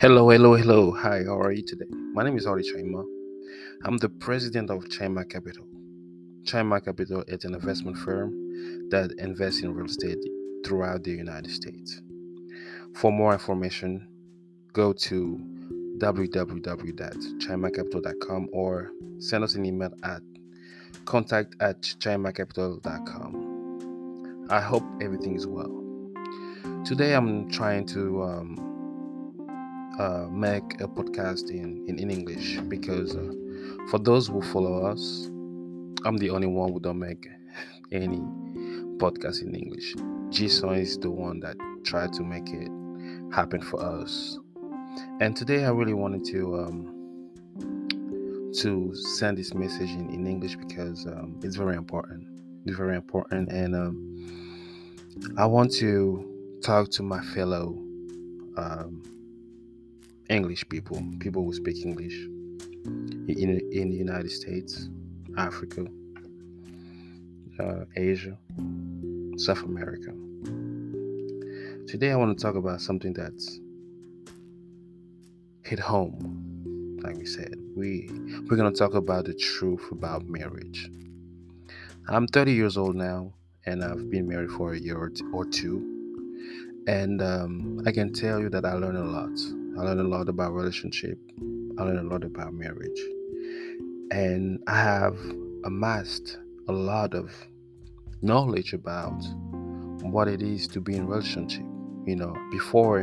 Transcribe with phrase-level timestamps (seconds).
[0.00, 0.92] Hello, hello, hello.
[0.92, 1.88] Hi, how are you today?
[1.90, 3.04] My name is Oli Tshaima.
[3.82, 5.66] I'm the president of Tshaima Capital.
[6.44, 8.30] Tshaima Capital is an investment firm
[8.90, 10.24] that invests in real estate
[10.64, 12.00] throughout the United States.
[12.94, 14.06] For more information,
[14.72, 15.40] go to
[15.98, 20.22] www.tshaimacapital.com or send us an email at
[21.06, 24.46] contact at tshaimacapital.com.
[24.48, 25.74] I hope everything is well.
[26.84, 28.77] Today I'm trying to um,
[29.98, 33.32] uh, make a podcast in, in, in English because uh,
[33.90, 35.26] for those who follow us,
[36.04, 37.26] I'm the only one who don't make
[37.90, 38.20] any
[38.98, 39.94] podcast in English.
[40.30, 42.70] Jason is the one that tried to make it
[43.32, 44.38] happen for us.
[45.20, 46.94] And today I really wanted to um,
[48.60, 52.26] to send this message in, in English because um, it's very important.
[52.66, 57.78] It's very important, and um, I want to talk to my fellow
[58.56, 59.02] um,
[60.28, 62.14] English people, people who speak English
[62.84, 64.88] in, in the United States,
[65.38, 65.86] Africa,
[67.58, 68.36] uh, Asia,
[69.36, 70.12] South America.
[71.86, 73.58] Today I want to talk about something that's
[75.64, 76.98] hit home.
[77.02, 78.10] Like we said, we
[78.50, 80.90] we're gonna talk about the truth about marriage.
[82.06, 83.32] I'm 30 years old now,
[83.64, 88.50] and I've been married for a year or two, and um, I can tell you
[88.50, 91.16] that I learned a lot I learned a lot about relationship.
[91.78, 93.00] I learned a lot about marriage.
[94.10, 95.16] And I have
[95.64, 97.30] amassed a lot of
[98.20, 99.22] knowledge about
[100.02, 101.62] what it is to be in relationship.
[102.06, 103.02] You know, before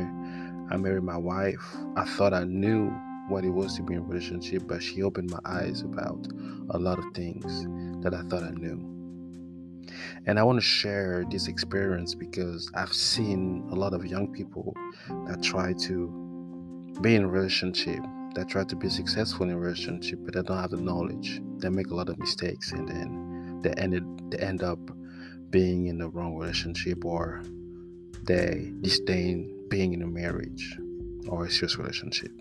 [0.70, 2.92] I married my wife, I thought I knew
[3.30, 6.28] what it was to be in relationship, but she opened my eyes about
[6.72, 7.68] a lot of things
[8.04, 8.92] that I thought I knew.
[10.26, 14.76] And I want to share this experience because I've seen a lot of young people
[15.28, 16.25] that try to
[17.02, 18.00] be in a relationship
[18.36, 21.42] that try to be successful in a relationship but they don't have the knowledge.
[21.58, 24.80] They make a lot of mistakes and then they ended they end up
[25.50, 27.44] being in the wrong relationship or
[28.24, 30.78] they disdain being in a marriage
[31.28, 32.32] or a serious relationship.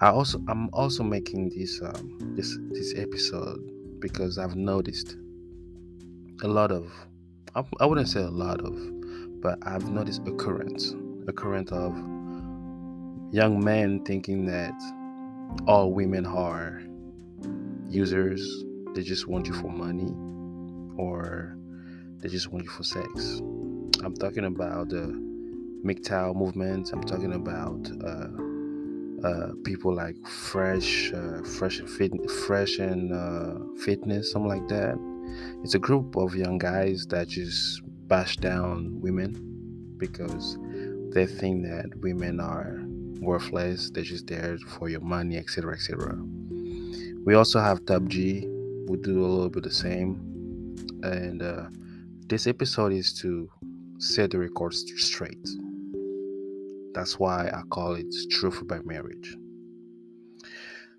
[0.00, 3.60] I also i'm also making this um this this episode
[4.00, 5.16] because i've noticed
[6.42, 6.92] a lot of
[7.54, 8.74] I, I wouldn't say a lot of
[9.40, 10.94] but i've noticed occurrence
[11.28, 11.94] occurrence of
[13.34, 14.80] young men thinking that
[15.66, 16.80] all women are
[17.88, 18.62] users,
[18.94, 20.14] they just want you for money
[20.96, 21.56] or
[22.18, 23.40] they just want you for sex.
[24.04, 25.20] I'm talking about the
[25.84, 26.92] MGTOW movement.
[26.92, 32.12] I'm talking about uh, uh, people like Fresh, uh, Fresh and Fit,
[32.46, 34.94] Fresh and uh, Fitness, something like that.
[35.64, 40.56] It's a group of young guys that just bash down women because
[41.12, 42.83] they think that women are
[43.24, 43.90] worthless.
[43.90, 46.16] They're just there for your money, etc., etc.
[47.24, 48.46] We also have Tab G.
[48.86, 50.16] We do a little bit the same,
[51.02, 51.66] and uh,
[52.28, 53.48] this episode is to
[53.98, 55.48] set the record straight.
[56.92, 59.36] That's why I call it Truth by Marriage.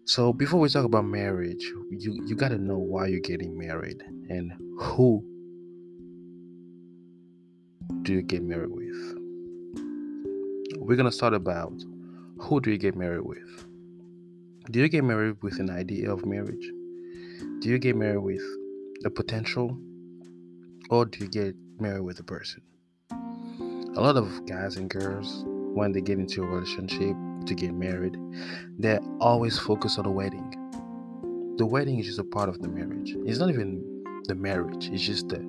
[0.06, 4.03] So before we talk about marriage, you you got to know why you're getting married
[4.30, 5.24] and who
[8.03, 9.16] do you get married with.
[10.78, 11.74] We're gonna start about
[12.38, 13.66] who do you get married with?
[14.72, 16.69] Do you get married with an idea of marriage?
[17.59, 18.44] Do you get married with
[19.01, 19.78] the potential?
[20.90, 22.62] Or do you get married with a person?
[23.12, 28.18] A lot of guys and girls, when they get into a relationship to get married,
[28.78, 30.51] they're always focus on the wedding.
[31.57, 33.16] The wedding is just a part of the marriage.
[33.25, 35.40] It's not even the marriage, it's just the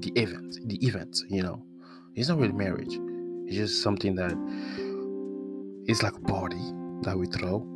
[0.00, 0.58] the event.
[0.64, 1.62] The event, you know.
[2.14, 2.98] It's not really marriage.
[3.46, 4.32] It's just something that
[5.90, 7.66] it's like a party that we throw.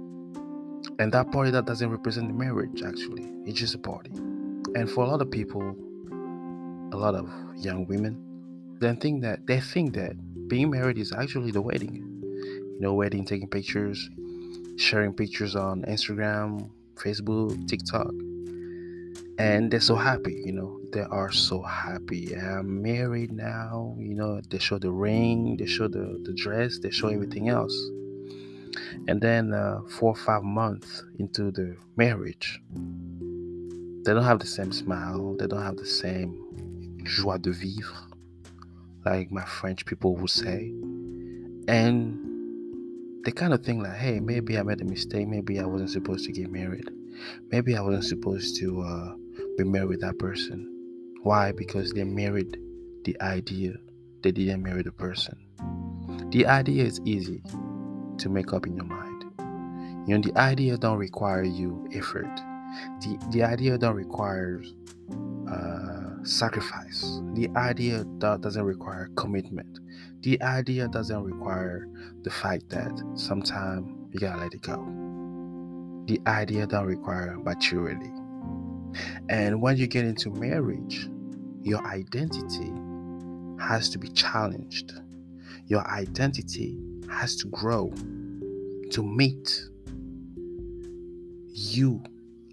[1.00, 3.28] And that party that doesn't represent the marriage actually.
[3.44, 4.12] It's just a party.
[4.76, 5.74] And for a lot of people,
[6.92, 8.16] a lot of young women,
[8.78, 10.14] they think that they think that
[10.46, 11.94] being married is actually the wedding.
[12.22, 14.08] You know, wedding, taking pictures,
[14.76, 18.12] sharing pictures on Instagram, Facebook, TikTok.
[19.38, 22.32] And they're so happy, you know, they are so happy.
[22.36, 26.90] I'm married now, you know, they show the ring, they show the, the dress, they
[26.90, 27.74] show everything else.
[29.08, 32.60] And then uh, four or five months into the marriage,
[34.04, 37.94] they don't have the same smile, they don't have the same joie de vivre,
[39.04, 40.72] like my French people would say.
[41.68, 42.24] And
[43.24, 45.26] they kind of think like, hey, maybe I made a mistake.
[45.26, 46.90] Maybe I wasn't supposed to get married.
[47.50, 49.14] Maybe I wasn't supposed to uh,
[49.56, 50.70] be married with that person.
[51.22, 51.52] Why?
[51.52, 52.58] Because they married
[53.04, 53.74] the idea.
[54.22, 55.38] They didn't marry the person.
[56.30, 57.42] The idea is easy
[58.18, 59.24] to make up in your mind.
[60.06, 62.34] You know, the idea don't require you effort.
[63.00, 64.62] The the idea don't require
[65.50, 67.20] uh, sacrifice.
[67.34, 69.80] The idea that doesn't require commitment.
[70.20, 71.88] The idea doesn't require
[72.22, 74.76] the fact that sometimes you gotta let it go.
[76.06, 78.12] The idea don't require maturity.
[79.28, 81.08] And when you get into marriage,
[81.62, 82.72] your identity
[83.58, 84.92] has to be challenged.
[85.66, 86.78] Your identity
[87.10, 87.92] has to grow
[88.90, 89.68] to meet
[91.48, 92.02] you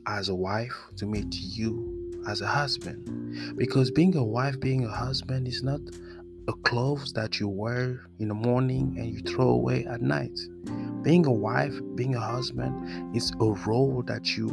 [0.08, 3.58] as a wife, to meet you as a husband.
[3.58, 5.82] Because being a wife, being a husband is not
[6.48, 10.40] a clothes that you wear in the morning and you throw away at night.
[11.04, 14.50] Being a wife, being a husband is a role that you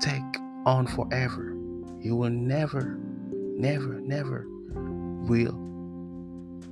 [0.00, 1.56] take on forever.
[2.00, 2.98] You will never,
[3.32, 4.46] never, never
[5.26, 5.58] will.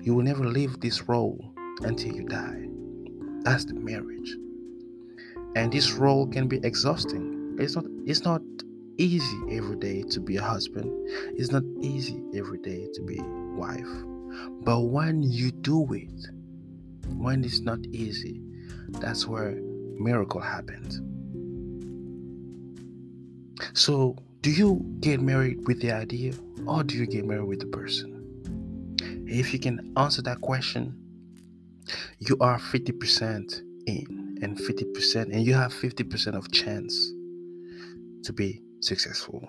[0.02, 1.49] You will never leave this role
[1.82, 2.66] until you die.
[3.42, 4.36] That's the marriage.
[5.56, 7.56] And this role can be exhausting.
[7.58, 8.42] It's not it's not
[8.98, 10.90] easy every day to be a husband.
[11.36, 13.24] It's not easy every day to be a
[13.56, 13.88] wife.
[14.62, 16.26] But when you do it,
[17.16, 18.42] when it's not easy,
[18.90, 19.52] that's where
[19.98, 21.00] miracle happens.
[23.74, 26.32] So, do you get married with the idea
[26.66, 28.16] or do you get married with the person?
[29.26, 30.99] If you can answer that question,
[32.18, 37.12] you are 50% in and 50% and you have 50% of chance
[38.24, 39.46] to be successful.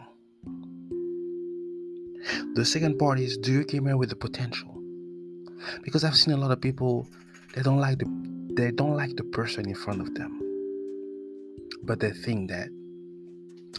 [2.54, 4.78] The second part is do you get married with the potential?
[5.84, 7.08] Because I've seen a lot of people
[7.56, 8.06] they don't like the
[8.56, 10.40] they don't like the person in front of them.
[11.84, 12.70] But they think that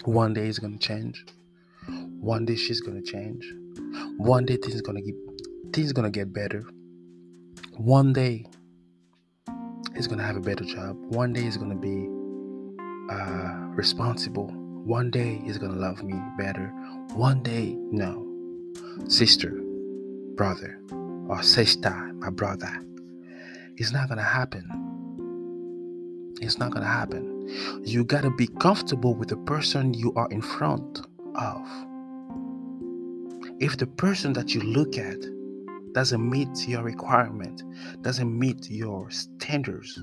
[0.04, 1.24] one day it's gonna change.
[2.20, 3.44] One day she's gonna change.
[4.16, 5.14] One day things gonna get
[5.72, 6.64] things gonna get better.
[7.78, 8.44] One day
[9.94, 10.94] he's gonna have a better job.
[11.14, 12.06] One day he's gonna be
[13.10, 14.48] uh, responsible.
[14.84, 16.68] One day he's gonna love me better.
[17.14, 18.26] One day, no,
[19.08, 19.58] sister,
[20.34, 20.78] brother,
[21.28, 22.84] or sister, my brother.
[23.78, 24.68] It's not gonna happen.
[26.42, 27.48] It's not gonna happen.
[27.84, 31.00] You gotta be comfortable with the person you are in front
[31.36, 31.66] of.
[33.60, 35.16] If the person that you look at
[35.92, 37.62] doesn't meet your requirement,
[38.02, 40.00] doesn't meet your standards,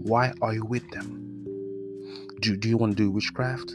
[0.00, 1.24] why are you with them?
[2.40, 3.70] Do, do you want to do witchcraft?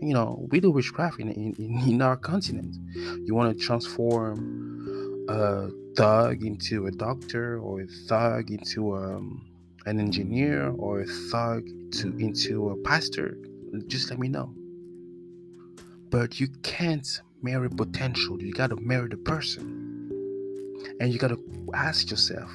[0.00, 2.76] You know, we do witchcraft in, in, in our continent.
[2.94, 9.46] You want to transform a thug into a doctor or a thug into um,
[9.86, 13.36] an engineer or a thug to into a pastor,
[13.86, 14.54] just let me know.
[16.10, 17.06] But you can't
[17.42, 18.42] marry potential.
[18.42, 19.79] You gotta marry the person.
[21.00, 21.38] And you got to
[21.74, 22.50] ask yourself,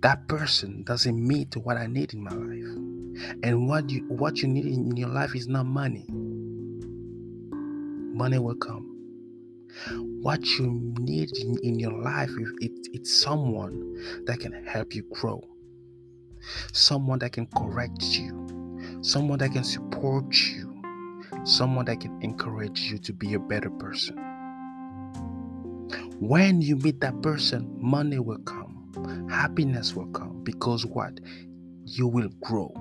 [0.00, 3.38] that person doesn't meet what I need in my life.
[3.42, 6.06] And what you what you need in your life is not money.
[8.14, 8.84] Money will come.
[10.22, 12.30] What you need in, in your life,
[12.60, 15.42] it, it's someone that can help you grow.
[16.72, 18.98] Someone that can correct you.
[19.02, 20.82] Someone that can support you.
[21.44, 24.27] Someone that can encourage you to be a better person.
[26.20, 31.20] When you meet that person, money will come, happiness will come because what?
[31.84, 32.74] You will grow.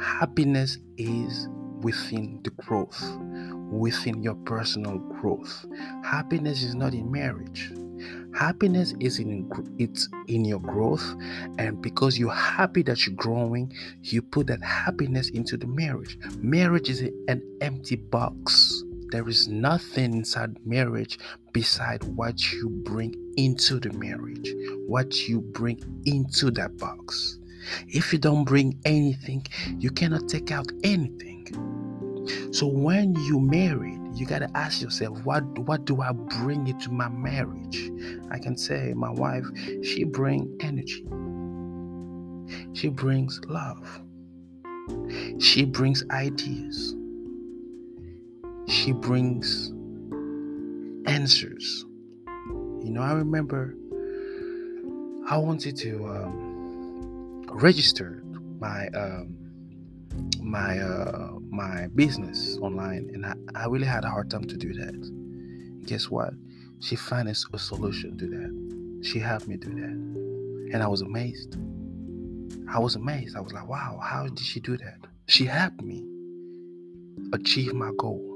[0.00, 1.48] Happiness is
[1.82, 3.00] within the growth,
[3.70, 5.66] within your personal growth.
[6.02, 7.70] Happiness is not in marriage.
[8.34, 9.48] Happiness is in
[9.78, 11.14] it's in your growth,
[11.58, 13.72] and because you're happy that you're growing,
[14.02, 16.18] you put that happiness into the marriage.
[16.38, 21.18] Marriage is an empty box there is nothing inside marriage
[21.52, 24.52] beside what you bring into the marriage,
[24.86, 27.38] what you bring into that box.
[27.88, 29.46] If you don't bring anything,
[29.78, 31.46] you cannot take out anything.
[32.52, 37.08] So when you married, you gotta ask yourself, what what do I bring into my
[37.08, 37.90] marriage?
[38.30, 39.46] I can say my wife,
[39.82, 41.04] she brings energy.
[42.72, 44.02] She brings love.
[45.38, 46.94] She brings ideas
[48.68, 49.72] she brings
[51.06, 51.84] answers.
[52.26, 53.74] You know, I remember
[55.28, 58.22] I wanted to um, register
[58.60, 59.36] my um,
[60.40, 64.72] my uh, my business online, and I, I really had a hard time to do
[64.74, 65.86] that.
[65.86, 66.34] Guess what?
[66.80, 69.04] She found a solution to that.
[69.06, 71.56] She helped me do that, and I was amazed.
[72.70, 73.34] I was amazed.
[73.36, 76.06] I was like, "Wow, how did she do that?" She helped me
[77.32, 78.27] achieve my goal.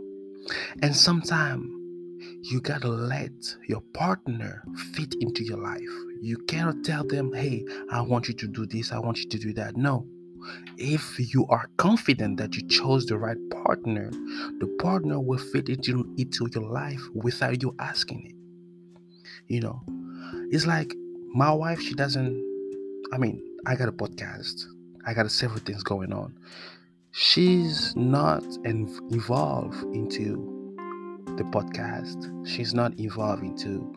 [0.83, 1.67] And sometimes
[2.43, 3.33] you gotta let
[3.69, 5.81] your partner fit into your life.
[6.21, 9.39] You cannot tell them, hey, I want you to do this, I want you to
[9.39, 9.77] do that.
[9.77, 10.07] No.
[10.77, 14.11] If you are confident that you chose the right partner,
[14.59, 18.35] the partner will fit into, into your life without you asking it.
[19.47, 19.83] You know,
[20.51, 20.95] it's like
[21.33, 22.43] my wife, she doesn't,
[23.13, 24.65] I mean, I got a podcast,
[25.07, 26.35] I got several things going on.
[27.15, 30.75] She's not involved into
[31.37, 32.49] the podcast.
[32.49, 33.95] She's not involved into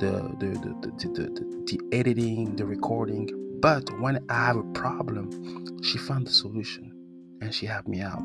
[0.00, 0.10] the
[0.40, 3.28] the the, the, the, the, editing, the recording.
[3.60, 5.30] But when I have a problem,
[5.84, 6.92] she found the solution
[7.40, 8.22] and she helped me out.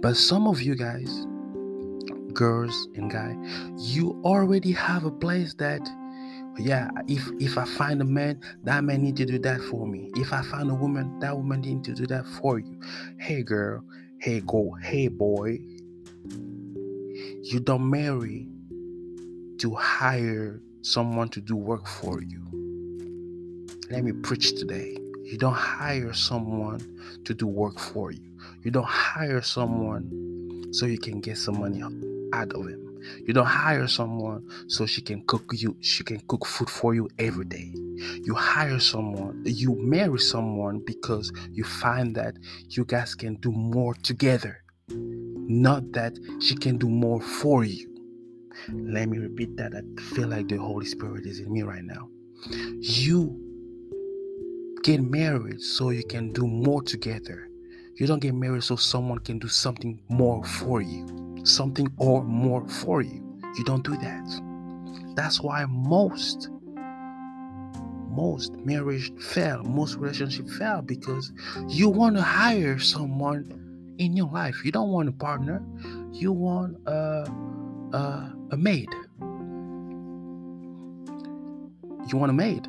[0.00, 1.26] But some of you guys,
[2.32, 3.36] girls and guy,
[3.76, 5.80] you already have a place that
[6.58, 10.10] yeah if if i find a man that man need to do that for me
[10.16, 12.80] if i find a woman that woman need to do that for you
[13.18, 13.82] hey girl
[14.20, 15.58] hey go hey boy
[17.50, 18.48] you don't marry
[19.58, 22.42] to hire someone to do work for you.
[23.90, 24.96] Let me preach today.
[25.24, 26.80] You don't hire someone
[27.24, 28.36] to do work for you.
[28.62, 32.87] You don't hire someone so you can get some money out of him.
[33.26, 37.08] You don't hire someone so she can cook you, she can cook food for you
[37.18, 37.72] every day.
[37.74, 42.36] You hire someone, you marry someone because you find that
[42.68, 44.62] you guys can do more together
[45.48, 47.88] not that she can do more for you.
[48.68, 49.72] Let me repeat that.
[49.74, 52.10] I feel like the Holy Spirit is in me right now.
[52.80, 53.44] You
[54.82, 57.48] get married so you can do more together.
[57.96, 61.06] You don't get married so someone can do something more for you,
[61.44, 63.22] something or more for you.
[63.56, 64.42] You don't do that.
[65.14, 66.48] That's why most
[68.18, 71.32] most marriage fail, most relationship fail because
[71.68, 74.64] you want to hire someone in your life.
[74.64, 75.62] You don't want a partner,
[76.12, 77.30] you want a,
[77.92, 78.88] a, a maid.
[82.08, 82.66] You want a maid.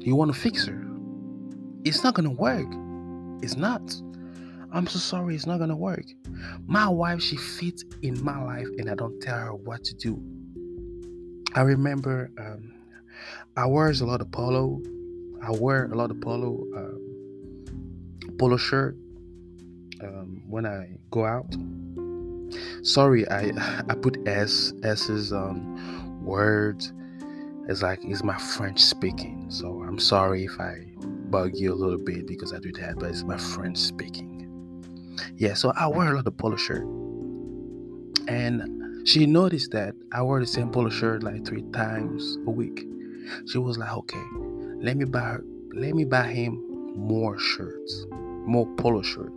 [0.00, 0.80] You want a fixer.
[1.84, 2.68] It's not gonna work.
[3.42, 3.82] It's not.
[4.74, 6.04] I'm so sorry, it's not gonna work.
[6.66, 10.20] My wife, she fits in my life, and I don't tell her what to do.
[11.54, 12.74] I remember um,
[13.56, 14.82] I wears a lot of polo.
[15.40, 18.96] I wear a lot of polo, uh, polo shirt,
[20.02, 21.54] um, when I go out.
[22.82, 23.52] Sorry, I
[23.88, 26.92] I put S S's on words.
[27.68, 30.84] It's like it's my French speaking, so I'm sorry if I
[31.30, 34.33] bug you a little bit because I do that, but it's my French speaking.
[35.36, 36.84] Yeah, so I wear a lot of polo shirt,
[38.28, 42.86] and she noticed that I wear the same polo shirt like three times a week.
[43.46, 44.24] She was like, "Okay,
[44.82, 45.44] let me buy her,
[45.74, 46.62] let me buy him
[46.96, 49.32] more shirts, more polo shirts."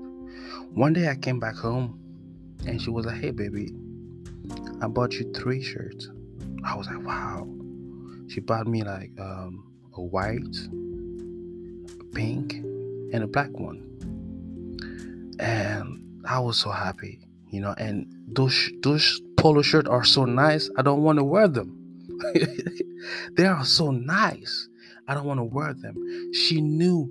[0.73, 1.99] One day I came back home
[2.67, 3.73] and she was like, Hey, baby,
[4.81, 6.09] I bought you three shirts.
[6.63, 7.47] I was like, Wow.
[8.27, 9.63] She bought me like um,
[9.95, 10.55] a white,
[11.99, 13.96] a pink, and a black one.
[15.39, 17.73] And I was so happy, you know.
[17.77, 20.69] And those those polo shirts are so nice.
[20.77, 21.73] I don't want to wear them.
[23.37, 24.67] they are so nice.
[25.07, 25.95] I don't want to wear them.
[26.33, 27.09] She knew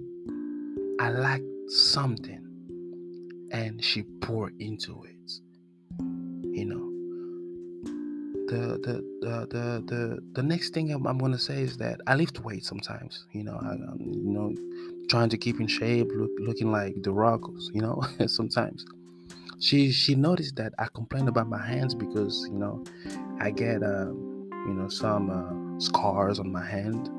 [1.00, 2.42] I liked something
[3.52, 5.32] and she poured into it.
[5.98, 6.86] You know,
[8.48, 12.14] the the the the the, the next thing I'm, I'm, gonna say is that I
[12.14, 13.26] lift weights sometimes.
[13.32, 14.54] You know, I, you know
[15.08, 17.70] trying to keep in shape, look, looking like the Rockos.
[17.72, 18.84] You know, sometimes
[19.58, 22.84] she she noticed that I complain about my hands because you know
[23.40, 24.06] I get uh,
[24.66, 27.10] you know some uh, scars on my hand.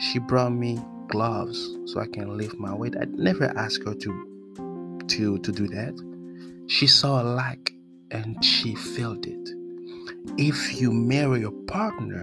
[0.00, 0.78] She brought me
[1.08, 2.96] gloves so I can lift my weight.
[2.96, 5.94] I never asked her to to to do that
[6.70, 7.72] she saw a lack
[8.12, 9.48] and she felt it
[10.38, 12.22] if you marry a partner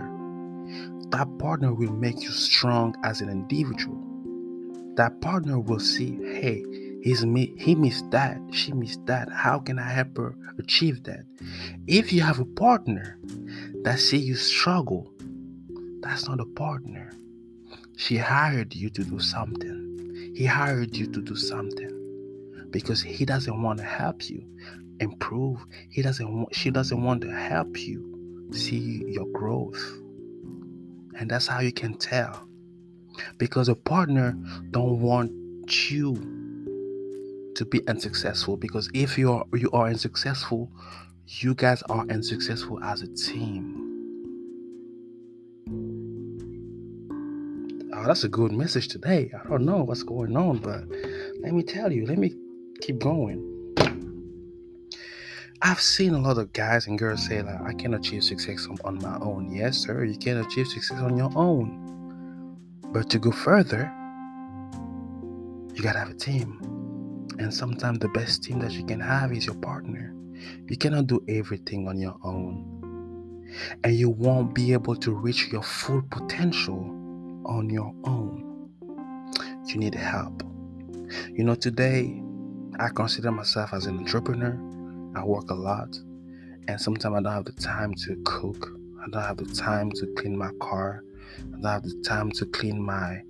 [1.09, 4.01] that partner will make you strong as an individual
[4.97, 6.63] that partner will see hey
[7.01, 11.23] he's me he missed that she missed that how can i help her achieve that
[11.87, 13.17] if you have a partner
[13.83, 15.11] that see you struggle
[16.01, 17.11] that's not a partner
[17.95, 21.93] she hired you to do something he hired you to do something
[22.71, 24.43] because he doesn't want to help you
[24.99, 25.65] improve.
[25.89, 29.81] He doesn't she doesn't want to help you see your growth.
[31.19, 32.46] And that's how you can tell.
[33.37, 34.35] Because a partner
[34.71, 35.31] don't want
[35.91, 36.37] you
[37.55, 40.71] to be unsuccessful because if you are you are unsuccessful,
[41.25, 43.83] you guys are unsuccessful as a team.
[47.93, 49.31] Oh, that's a good message today.
[49.33, 50.83] I don't know what's going on, but
[51.41, 52.35] let me tell you, let me
[52.79, 53.57] keep going.
[55.63, 58.77] I've seen a lot of guys and girls say like I can achieve success on,
[58.85, 59.51] on my own.
[59.51, 61.86] Yes, sir, you can achieve success on your own.
[62.91, 63.91] But to go further,
[65.73, 66.59] you gotta have a team.
[67.39, 70.13] And sometimes the best team that you can have is your partner.
[70.67, 73.45] You cannot do everything on your own.
[73.83, 76.79] And you won't be able to reach your full potential
[77.45, 78.69] on your own.
[79.65, 80.43] You need help.
[81.31, 82.21] You know, today
[82.79, 84.57] I consider myself as an entrepreneur.
[85.15, 85.97] I work a lot,
[86.67, 88.71] and sometimes I don't have the time to cook.
[89.01, 91.03] I don't have the time to clean my car.
[91.39, 93.21] I don't have the time to clean my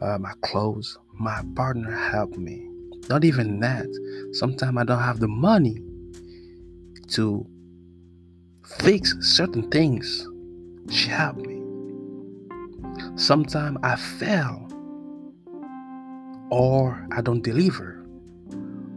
[0.00, 0.98] uh, my clothes.
[1.12, 2.68] My partner helped me.
[3.08, 3.86] Not even that.
[4.32, 5.82] Sometimes I don't have the money
[7.08, 7.46] to
[8.78, 10.26] fix certain things.
[10.90, 11.62] She helped me.
[13.16, 14.68] Sometimes I fail
[16.50, 18.04] or I don't deliver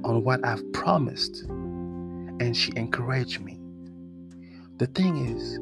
[0.03, 3.59] on what I've promised, and she encouraged me.
[4.77, 5.59] The thing is,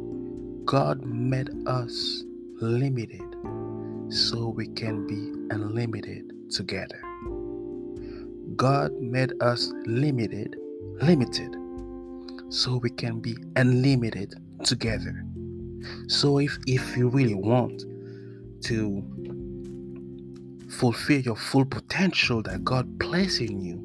[0.66, 2.24] God made us
[2.62, 3.22] limited
[4.10, 7.02] so we can be unlimited together.
[8.56, 10.56] God made us limited,
[11.02, 11.56] limited
[12.50, 14.34] so we can be unlimited
[14.64, 15.26] together.
[16.08, 17.84] So if if you really want
[18.66, 19.04] to
[20.70, 23.82] fulfill your full potential that God placed in you,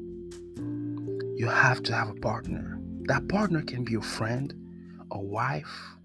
[1.37, 2.79] you have to have a partner.
[3.03, 4.53] That partner can be a friend,
[5.11, 5.95] a wife,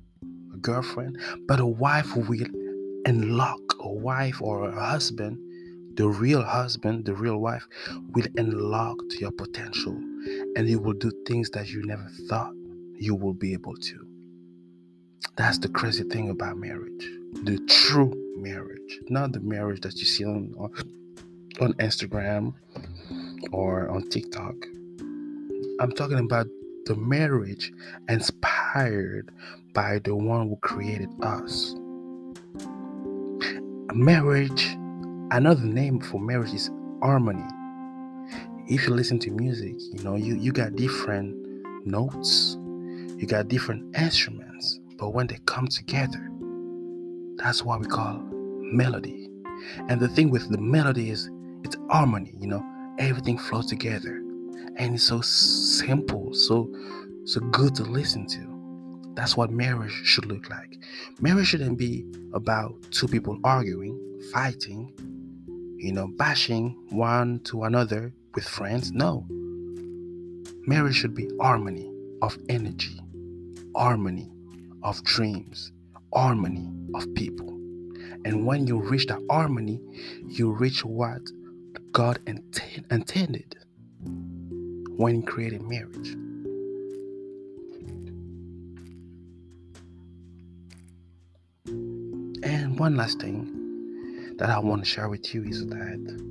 [0.66, 2.46] girlfriend, but a wife will
[3.06, 5.38] unlock a wife or a husband,
[5.94, 7.66] the real husband, the real wife
[8.12, 9.94] will unlock your potential
[10.56, 12.52] and you will do things that you never thought
[12.98, 14.06] you will be able to.
[15.36, 17.04] That's the crazy thing about marriage.
[17.44, 20.54] The true marriage, not the marriage that you see on
[21.60, 22.54] on Instagram
[23.52, 24.54] or on TikTok.
[25.80, 26.46] I'm talking about
[26.86, 27.72] the marriage
[28.08, 29.30] inspired
[29.74, 31.74] by the one who created us.
[33.92, 34.76] Marriage,
[35.32, 36.70] another name for marriage is
[37.02, 37.44] harmony.
[38.68, 41.36] If you listen to music, you know, you, you got different
[41.84, 42.56] notes,
[43.16, 46.30] you got different instruments, but when they come together,
[47.36, 48.20] that's what we call
[48.60, 49.28] melody.
[49.88, 51.30] And the thing with the melody is
[51.64, 52.64] it's harmony, you know,
[52.98, 54.22] everything flows together.
[54.78, 56.70] And it's so simple, so
[57.24, 59.12] so good to listen to.
[59.14, 60.76] That's what marriage should look like.
[61.20, 63.98] Marriage shouldn't be about two people arguing,
[64.32, 64.92] fighting,
[65.78, 68.92] you know, bashing one to another with friends.
[68.92, 69.26] No.
[70.66, 71.90] Marriage should be harmony
[72.22, 73.00] of energy,
[73.74, 74.30] harmony
[74.82, 75.72] of dreams,
[76.12, 77.48] harmony of people.
[78.24, 79.80] And when you reach that harmony,
[80.28, 81.22] you reach what
[81.92, 83.56] God intended
[84.96, 86.16] when He created marriage.
[92.42, 96.22] And one last thing that I want to share with you is that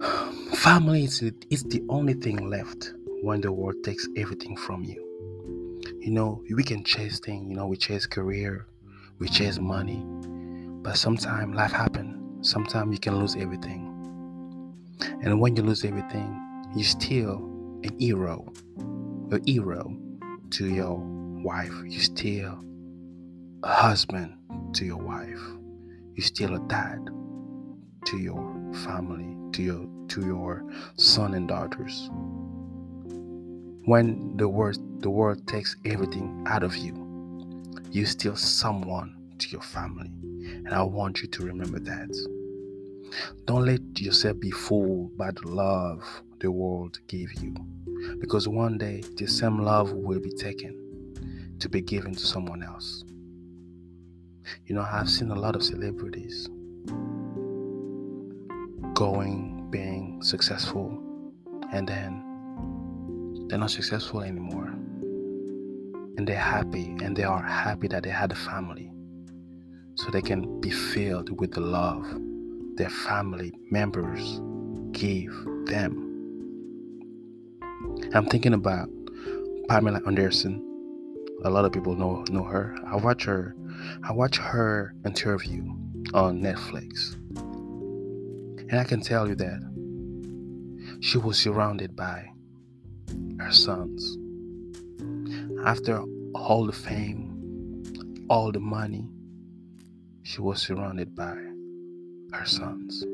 [0.56, 2.92] family is, is the only thing left
[3.22, 5.00] when the world takes everything from you.
[6.00, 8.66] You know, we can chase things, you know, we chase career,
[9.18, 10.04] we chase money,
[10.82, 12.46] but sometimes life happens.
[12.46, 13.90] Sometimes you can lose everything.
[15.22, 16.38] And when you lose everything,
[16.76, 17.36] you still
[17.84, 18.52] an hero,
[19.30, 19.96] a hero
[20.50, 20.96] to your
[21.42, 21.72] wife.
[21.84, 22.58] You're still
[23.62, 24.34] a husband
[24.74, 25.40] to your wife.
[26.14, 27.08] You're still a dad
[28.06, 30.64] to your family, to your to your
[30.96, 32.10] son and daughters
[33.86, 36.94] when the world the world takes everything out of you
[37.90, 40.10] you're still someone to your family
[40.64, 42.08] and i want you to remember that
[43.44, 47.54] don't let yourself be fooled by the love the world gave you
[48.18, 50.74] because one day the same love will be taken
[51.58, 53.04] to be given to someone else
[54.66, 56.48] you know i've seen a lot of celebrities
[58.94, 61.00] going being successful
[61.72, 62.24] and then
[63.48, 64.66] they're not successful anymore.
[66.16, 68.90] And they're happy, and they are happy that they had a family.
[69.96, 72.06] So they can be filled with the love
[72.76, 74.40] their family members
[74.90, 75.32] gave
[75.66, 76.03] them.
[78.14, 78.88] I'm thinking about
[79.68, 80.62] Pamela Anderson.
[81.44, 82.76] A lot of people know know her.
[82.86, 83.56] I watch her
[84.04, 85.64] I watch her interview
[86.14, 87.14] on Netflix.
[88.70, 89.60] And I can tell you that
[91.00, 92.30] she was surrounded by
[93.40, 94.16] her sons.
[95.64, 96.00] After
[96.36, 99.10] all the fame, all the money,
[100.22, 101.34] she was surrounded by
[102.32, 103.04] her sons.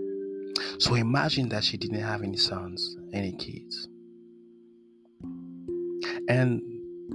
[0.78, 3.88] So imagine that she didn't have any sons, any kids.
[6.30, 6.62] And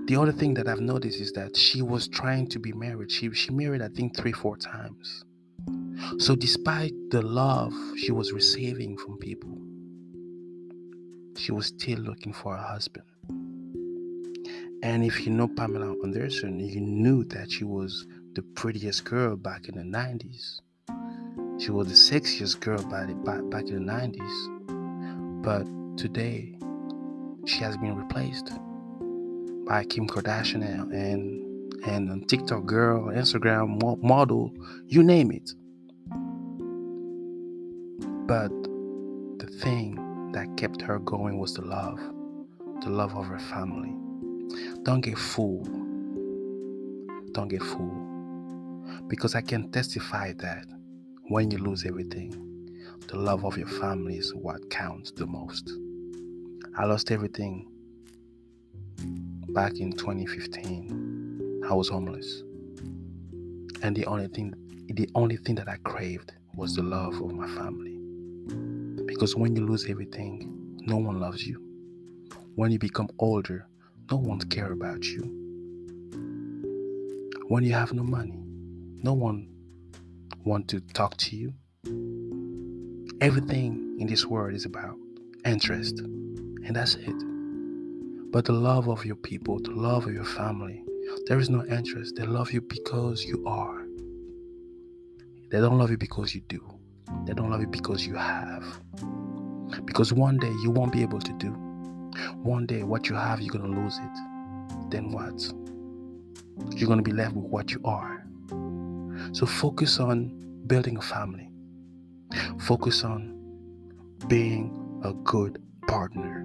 [0.07, 3.09] the other thing that I've noticed is that she was trying to be married.
[3.09, 5.23] She she married, I think, three, four times.
[6.17, 9.57] So despite the love she was receiving from people,
[11.37, 13.05] she was still looking for a husband.
[14.83, 19.69] And if you know Pamela Anderson, you knew that she was the prettiest girl back
[19.69, 20.59] in the 90s.
[21.61, 23.07] She was the sexiest girl back,
[23.49, 24.35] back in the 90s.
[25.41, 25.65] But
[25.97, 26.59] today,
[27.45, 28.51] she has been replaced
[29.67, 31.45] by Kim Kardashian and
[31.87, 34.51] and, TikTok girl, Instagram model,
[34.87, 35.51] you name it.
[38.27, 38.49] But
[39.39, 41.99] the thing that kept her going was the love,
[42.81, 43.93] the love of her family.
[44.83, 45.65] Don't get fooled.
[47.33, 49.07] Don't get fooled.
[49.07, 50.65] Because I can testify that
[51.27, 52.31] when you lose everything,
[53.07, 55.71] the love of your family is what counts the most.
[56.77, 57.67] I lost everything
[59.49, 61.63] back in 2015.
[61.69, 62.43] I was homeless.
[63.81, 64.53] And the only thing
[64.93, 67.97] the only thing that I craved was the love of my family.
[69.05, 71.61] Because when you lose everything, no one loves you.
[72.55, 73.67] When you become older,
[74.11, 75.23] no one cares about you.
[77.47, 78.39] When you have no money,
[79.03, 79.47] no one
[80.43, 81.53] want to talk to you.
[83.21, 84.95] Everything in this world is about
[85.45, 87.34] interest, and that's it.
[88.35, 90.83] But the love of your people, the love of your family,
[91.27, 92.17] there is no interest.
[92.17, 93.85] They love you because you are.
[95.51, 96.61] They don't love you because you do.
[97.25, 98.81] They don't love you because you have.
[99.85, 101.51] Because one day you won't be able to do.
[102.43, 104.91] One day what you have, you're going to lose it.
[104.91, 105.41] Then what?
[106.77, 108.27] You're going to be left with what you are.
[109.31, 111.49] So focus on building a family.
[112.59, 113.39] Focus on
[114.27, 116.41] being a good partner,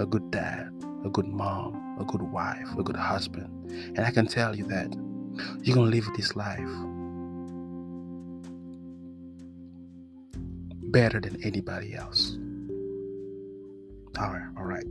[0.00, 0.73] a good dad,
[1.04, 3.70] a good mom, a good wife, a good husband.
[3.96, 4.92] And I can tell you that
[5.62, 6.58] you're going to live this life
[10.90, 12.38] better than anybody else.
[14.18, 14.86] All right, all right.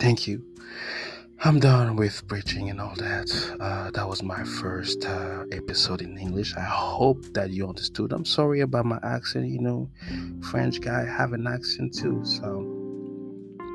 [0.00, 0.44] Thank you.
[1.46, 3.56] I'm done with preaching and all that.
[3.60, 6.56] Uh, that was my first uh, episode in English.
[6.56, 8.12] I hope that you understood.
[8.12, 9.48] I'm sorry about my accent.
[9.48, 9.90] You know,
[10.50, 12.24] French guy have an accent too.
[12.24, 12.64] So,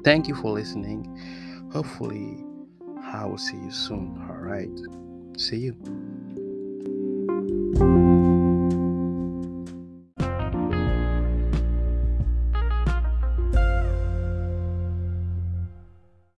[0.04, 1.06] thank you for listening.
[1.71, 2.43] Hopefully,
[3.01, 4.17] I will see you soon.
[4.29, 4.69] All right.
[5.38, 6.09] See you.